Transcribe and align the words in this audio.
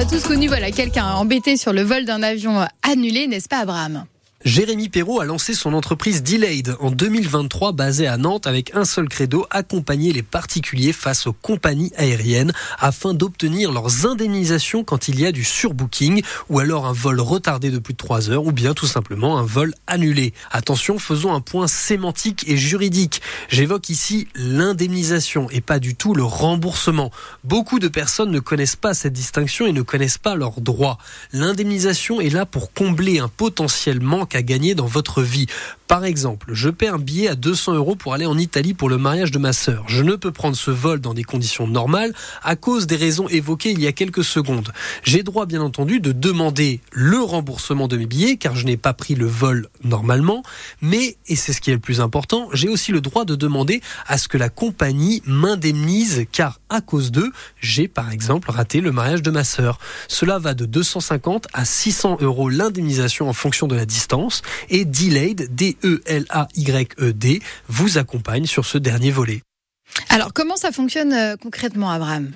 a 0.00 0.04
tous 0.06 0.26
connu 0.26 0.48
voilà, 0.48 0.70
quelqu'un 0.70 1.04
embêté 1.12 1.58
sur 1.58 1.74
le 1.74 1.82
vol 1.82 2.06
d'un 2.06 2.22
avion 2.22 2.66
annulé, 2.82 3.26
n'est-ce 3.26 3.48
pas 3.48 3.58
Abraham? 3.58 4.06
Jérémy 4.42 4.88
Perrault 4.88 5.20
a 5.20 5.26
lancé 5.26 5.52
son 5.52 5.74
entreprise 5.74 6.22
Delayed 6.22 6.74
en 6.80 6.90
2023 6.90 7.72
basée 7.72 8.06
à 8.06 8.16
Nantes 8.16 8.46
avec 8.46 8.74
un 8.74 8.86
seul 8.86 9.06
credo, 9.06 9.46
accompagner 9.50 10.14
les 10.14 10.22
particuliers 10.22 10.94
face 10.94 11.26
aux 11.26 11.34
compagnies 11.34 11.92
aériennes 11.98 12.54
afin 12.78 13.12
d'obtenir 13.12 13.70
leurs 13.70 14.06
indemnisations 14.06 14.82
quand 14.82 15.08
il 15.08 15.20
y 15.20 15.26
a 15.26 15.32
du 15.32 15.44
surbooking 15.44 16.22
ou 16.48 16.58
alors 16.58 16.86
un 16.86 16.94
vol 16.94 17.20
retardé 17.20 17.70
de 17.70 17.78
plus 17.78 17.92
de 17.92 17.98
3 17.98 18.30
heures 18.30 18.46
ou 18.46 18.52
bien 18.52 18.72
tout 18.72 18.86
simplement 18.86 19.36
un 19.36 19.42
vol 19.42 19.74
annulé. 19.86 20.32
Attention, 20.50 20.98
faisons 20.98 21.34
un 21.34 21.42
point 21.42 21.66
sémantique 21.66 22.46
et 22.48 22.56
juridique. 22.56 23.20
J'évoque 23.50 23.90
ici 23.90 24.26
l'indemnisation 24.34 25.50
et 25.50 25.60
pas 25.60 25.78
du 25.78 25.96
tout 25.96 26.14
le 26.14 26.24
remboursement. 26.24 27.10
Beaucoup 27.44 27.78
de 27.78 27.88
personnes 27.88 28.30
ne 28.30 28.40
connaissent 28.40 28.74
pas 28.74 28.94
cette 28.94 29.12
distinction 29.12 29.66
et 29.66 29.72
ne 29.72 29.82
connaissent 29.82 30.16
pas 30.16 30.34
leurs 30.34 30.62
droits. 30.62 30.96
L'indemnisation 31.34 32.22
est 32.22 32.30
là 32.30 32.46
pour 32.46 32.72
combler 32.72 33.18
un 33.18 33.28
potentiel 33.28 34.00
manque 34.00 34.29
à 34.34 34.42
gagner 34.42 34.74
dans 34.74 34.86
votre 34.86 35.22
vie. 35.22 35.46
Par 35.88 36.04
exemple, 36.04 36.50
je 36.52 36.68
paie 36.68 36.86
un 36.86 36.98
billet 36.98 37.26
à 37.26 37.34
200 37.34 37.74
euros 37.74 37.96
pour 37.96 38.14
aller 38.14 38.26
en 38.26 38.38
Italie 38.38 38.74
pour 38.74 38.88
le 38.88 38.96
mariage 38.96 39.32
de 39.32 39.38
ma 39.38 39.52
sœur. 39.52 39.84
Je 39.88 40.04
ne 40.04 40.14
peux 40.14 40.30
prendre 40.30 40.56
ce 40.56 40.70
vol 40.70 41.00
dans 41.00 41.14
des 41.14 41.24
conditions 41.24 41.66
normales 41.66 42.14
à 42.42 42.54
cause 42.54 42.86
des 42.86 42.94
raisons 42.94 43.26
évoquées 43.28 43.72
il 43.72 43.80
y 43.80 43.88
a 43.88 43.92
quelques 43.92 44.22
secondes. 44.22 44.72
J'ai 45.02 45.24
droit, 45.24 45.46
bien 45.46 45.60
entendu, 45.60 45.98
de 45.98 46.12
demander 46.12 46.80
le 46.92 47.18
remboursement 47.20 47.88
de 47.88 47.96
mes 47.96 48.06
billets 48.06 48.36
car 48.36 48.54
je 48.54 48.66
n'ai 48.66 48.76
pas 48.76 48.92
pris 48.92 49.16
le 49.16 49.26
vol 49.26 49.68
normalement. 49.82 50.44
Mais, 50.80 51.16
et 51.26 51.34
c'est 51.34 51.52
ce 51.52 51.60
qui 51.60 51.70
est 51.70 51.74
le 51.74 51.80
plus 51.80 52.00
important, 52.00 52.48
j'ai 52.52 52.68
aussi 52.68 52.92
le 52.92 53.00
droit 53.00 53.24
de 53.24 53.34
demander 53.34 53.80
à 54.06 54.16
ce 54.16 54.28
que 54.28 54.38
la 54.38 54.48
compagnie 54.48 55.22
m'indemnise 55.26 56.26
car 56.30 56.59
à 56.70 56.80
cause 56.80 57.10
d'eux, 57.10 57.30
j'ai 57.60 57.88
par 57.88 58.10
exemple 58.12 58.50
raté 58.50 58.80
le 58.80 58.92
mariage 58.92 59.22
de 59.22 59.30
ma 59.30 59.44
sœur. 59.44 59.78
Cela 60.08 60.38
va 60.38 60.54
de 60.54 60.64
250 60.64 61.48
à 61.52 61.64
600 61.64 62.18
euros 62.20 62.48
l'indemnisation 62.48 63.28
en 63.28 63.32
fonction 63.32 63.66
de 63.66 63.76
la 63.76 63.84
distance 63.84 64.42
et 64.68 64.84
Delayed, 64.84 65.54
D 65.54 65.76
E-L-A-Y-E-D, 65.84 67.42
vous 67.68 67.98
accompagne 67.98 68.46
sur 68.46 68.64
ce 68.64 68.78
dernier 68.78 69.10
volet. 69.10 69.42
Alors, 70.08 70.32
comment 70.32 70.56
ça 70.56 70.72
fonctionne 70.72 71.12
euh, 71.12 71.36
concrètement, 71.36 71.90
Abraham? 71.90 72.32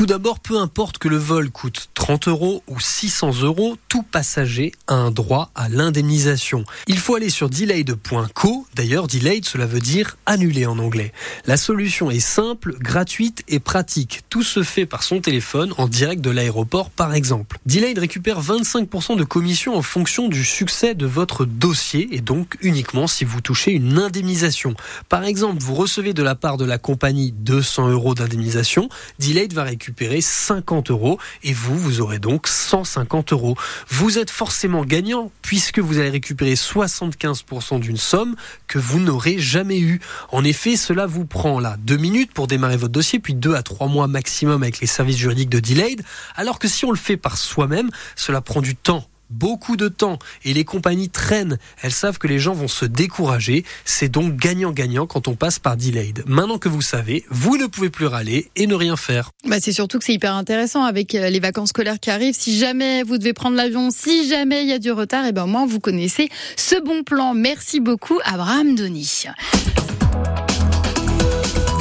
Tout 0.00 0.06
d'abord, 0.06 0.40
peu 0.40 0.56
importe 0.56 0.96
que 0.96 1.08
le 1.08 1.18
vol 1.18 1.50
coûte 1.50 1.90
30 1.92 2.28
euros 2.28 2.62
ou 2.68 2.80
600 2.80 3.42
euros, 3.42 3.76
tout 3.90 4.02
passager 4.02 4.72
a 4.86 4.94
un 4.94 5.10
droit 5.10 5.50
à 5.54 5.68
l'indemnisation. 5.68 6.64
Il 6.86 6.96
faut 6.96 7.16
aller 7.16 7.28
sur 7.28 7.50
delayed.co. 7.50 8.66
D'ailleurs, 8.74 9.08
delayed, 9.08 9.44
cela 9.44 9.66
veut 9.66 9.80
dire 9.80 10.16
annulé 10.24 10.64
en 10.64 10.78
anglais. 10.78 11.12
La 11.44 11.58
solution 11.58 12.10
est 12.10 12.18
simple, 12.18 12.78
gratuite 12.80 13.42
et 13.46 13.60
pratique. 13.60 14.22
Tout 14.30 14.42
se 14.42 14.62
fait 14.62 14.86
par 14.86 15.02
son 15.02 15.20
téléphone 15.20 15.74
en 15.76 15.86
direct 15.86 16.22
de 16.22 16.30
l'aéroport, 16.30 16.88
par 16.88 17.12
exemple. 17.12 17.58
Delayed 17.66 17.98
récupère 17.98 18.40
25% 18.40 19.18
de 19.18 19.24
commission 19.24 19.76
en 19.76 19.82
fonction 19.82 20.28
du 20.28 20.46
succès 20.46 20.94
de 20.94 21.04
votre 21.04 21.44
dossier 21.44 22.08
et 22.12 22.22
donc 22.22 22.56
uniquement 22.62 23.06
si 23.06 23.26
vous 23.26 23.42
touchez 23.42 23.72
une 23.72 23.98
indemnisation. 23.98 24.72
Par 25.10 25.24
exemple, 25.24 25.62
vous 25.62 25.74
recevez 25.74 26.14
de 26.14 26.22
la 26.22 26.36
part 26.36 26.56
de 26.56 26.64
la 26.64 26.78
compagnie 26.78 27.32
200 27.32 27.90
euros 27.90 28.14
d'indemnisation. 28.14 28.88
Delayed 29.18 29.52
va 29.52 29.64
récupérer 29.64 29.89
récupérer 29.90 30.20
50 30.20 30.92
euros 30.92 31.18
et 31.42 31.52
vous, 31.52 31.76
vous 31.76 32.00
aurez 32.00 32.20
donc 32.20 32.46
150 32.46 33.32
euros. 33.32 33.56
Vous 33.88 34.18
êtes 34.18 34.30
forcément 34.30 34.84
gagnant 34.84 35.32
puisque 35.42 35.80
vous 35.80 35.98
allez 35.98 36.10
récupérer 36.10 36.54
75% 36.54 37.80
d'une 37.80 37.96
somme 37.96 38.36
que 38.68 38.78
vous 38.78 39.00
n'aurez 39.00 39.40
jamais 39.40 39.80
eue. 39.80 40.00
En 40.30 40.44
effet, 40.44 40.76
cela 40.76 41.06
vous 41.06 41.24
prend 41.24 41.58
là 41.58 41.76
deux 41.80 41.96
minutes 41.96 42.32
pour 42.32 42.46
démarrer 42.46 42.76
votre 42.76 42.92
dossier, 42.92 43.18
puis 43.18 43.34
deux 43.34 43.54
à 43.56 43.64
trois 43.64 43.88
mois 43.88 44.06
maximum 44.06 44.62
avec 44.62 44.78
les 44.78 44.86
services 44.86 45.16
juridiques 45.16 45.50
de 45.50 45.58
Delayed, 45.58 46.04
alors 46.36 46.60
que 46.60 46.68
si 46.68 46.84
on 46.84 46.92
le 46.92 46.96
fait 46.96 47.16
par 47.16 47.36
soi-même, 47.36 47.90
cela 48.14 48.40
prend 48.40 48.60
du 48.60 48.76
temps 48.76 49.09
beaucoup 49.30 49.76
de 49.76 49.88
temps 49.88 50.18
et 50.44 50.52
les 50.52 50.64
compagnies 50.64 51.08
traînent. 51.08 51.58
Elles 51.82 51.92
savent 51.92 52.18
que 52.18 52.26
les 52.26 52.38
gens 52.38 52.54
vont 52.54 52.68
se 52.68 52.84
décourager. 52.84 53.64
C'est 53.84 54.08
donc 54.08 54.36
gagnant-gagnant 54.36 55.06
quand 55.06 55.28
on 55.28 55.34
passe 55.34 55.58
par 55.58 55.76
Delayed. 55.76 56.24
Maintenant 56.26 56.58
que 56.58 56.68
vous 56.68 56.82
savez, 56.82 57.24
vous 57.30 57.56
ne 57.56 57.66
pouvez 57.66 57.90
plus 57.90 58.06
râler 58.06 58.50
et 58.56 58.66
ne 58.66 58.74
rien 58.74 58.96
faire. 58.96 59.30
Bah 59.46 59.56
c'est 59.60 59.72
surtout 59.72 59.98
que 59.98 60.04
c'est 60.04 60.14
hyper 60.14 60.34
intéressant 60.34 60.84
avec 60.84 61.14
euh, 61.14 61.30
les 61.30 61.40
vacances 61.40 61.70
scolaires 61.70 62.00
qui 62.00 62.10
arrivent. 62.10 62.34
Si 62.36 62.58
jamais 62.58 63.02
vous 63.02 63.18
devez 63.18 63.32
prendre 63.32 63.56
l'avion, 63.56 63.90
si 63.90 64.28
jamais 64.28 64.62
il 64.62 64.68
y 64.68 64.72
a 64.72 64.78
du 64.78 64.92
retard, 64.92 65.24
et 65.24 65.28
eh 65.28 65.32
ben 65.32 65.44
au 65.44 65.46
moins 65.46 65.66
vous 65.66 65.80
connaissez 65.80 66.28
ce 66.56 66.80
bon 66.80 67.02
plan. 67.02 67.34
Merci 67.34 67.80
beaucoup 67.80 68.18
Abraham 68.24 68.74
Denis. 68.74 69.26